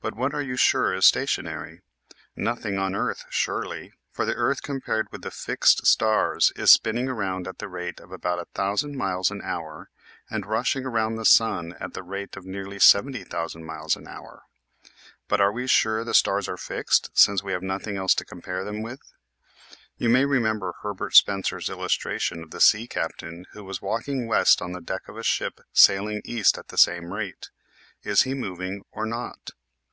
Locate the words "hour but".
14.06-15.40